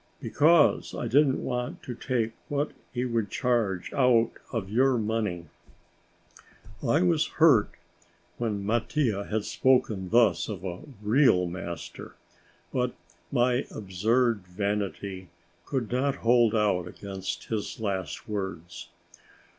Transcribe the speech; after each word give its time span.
"Because 0.19 0.95
I 0.95 1.07
didn't 1.07 1.43
want 1.43 1.83
to 1.83 1.93
take 1.93 2.31
what 2.49 2.71
he 2.91 3.05
would 3.05 3.29
charge 3.29 3.93
out 3.93 4.31
of 4.51 4.67
your 4.67 4.97
money." 4.97 5.45
I 6.81 7.03
was 7.03 7.27
hurt 7.37 7.69
when 8.39 8.65
Mattia 8.65 9.25
had 9.25 9.45
spoken 9.45 10.09
thus 10.09 10.49
of 10.49 10.65
a 10.65 10.79
real 11.03 11.45
master, 11.45 12.15
but 12.73 12.95
my 13.31 13.67
absurd 13.69 14.47
vanity 14.47 15.29
could 15.65 15.91
not 15.91 16.15
hold 16.25 16.55
out 16.55 16.87
against 16.87 17.49
his 17.49 17.79
last 17.79 18.27
words. 18.27 18.89